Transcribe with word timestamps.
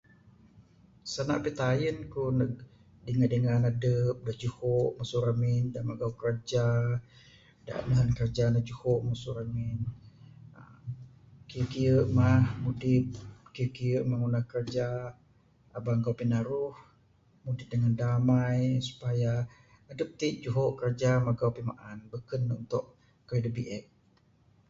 Sanda 1.11 1.35
pitayun 1.45 1.97
aku 2.05 2.23
nug 2.37 2.53
dingan 3.05 3.31
dingan 3.33 3.63
adup 3.71 4.17
juho 4.41 4.75
masu 4.97 5.17
ramin 5.27 5.63
da 5.73 5.79
magau 5.89 6.11
kiraja 6.19 6.67
da 7.65 7.73
nehen 7.87 8.09
kiraja 8.17 8.45
nuh 8.53 8.65
juho 8.69 8.93
masu 9.07 9.29
ramin, 9.37 9.79
uhh 10.59 10.77
kiye 11.49 11.65
kiye 11.71 11.95
mah 12.17 12.39
mudip 12.63 13.05
kiye 13.53 13.67
kiye 13.75 13.97
mah 14.07 14.17
ngunah 14.19 14.45
kiraja 14.51 14.85
aba 15.75 15.89
magau 15.97 16.17
pinaruh 16.19 16.75
mudip 17.43 17.67
dengan 17.71 17.93
damai, 18.01 18.59
supaya 18.87 19.31
adup 19.91 20.09
ti 20.19 20.27
juho 20.43 20.63
kiraja 20.79 21.11
magau 21.27 21.49
pimaan 21.55 21.97
buken 22.11 22.41
nuh 22.47 22.57
untuk 22.63 22.85
kayuh 23.27 23.43
da 23.45 23.49
biek. 23.55 23.83